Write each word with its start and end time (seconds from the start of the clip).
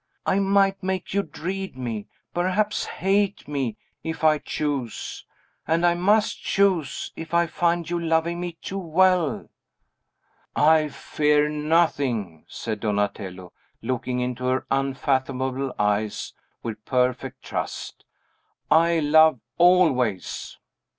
I 0.25 0.39
might 0.39 0.81
make 0.81 1.13
you 1.13 1.21
dread 1.21 1.77
me, 1.77 2.07
perhaps 2.33 2.85
hate 2.85 3.47
me, 3.47 3.77
if 4.03 4.23
I 4.23 4.39
chose; 4.39 5.27
and 5.67 5.85
I 5.85 5.93
must 5.93 6.41
choose, 6.41 7.11
if 7.15 7.35
I 7.35 7.45
find 7.45 7.87
you 7.87 7.99
loving 7.99 8.39
me 8.41 8.53
too 8.63 8.79
well!" 8.79 9.47
"I 10.55 10.87
fear 10.87 11.49
nothing!" 11.49 12.45
said 12.47 12.79
Donatello, 12.79 13.53
looking 13.83 14.21
into 14.21 14.45
her 14.45 14.65
unfathomable 14.71 15.71
eyes 15.77 16.33
with 16.63 16.83
perfect 16.83 17.43
trust. 17.43 18.03
"I 18.71 18.97
love 18.97 19.39
always!" 19.59 20.57